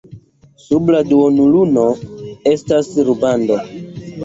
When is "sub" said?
0.61-0.89